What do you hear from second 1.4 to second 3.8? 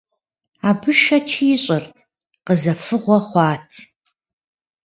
ишӏырт, къызэфыгъуэ хъуат.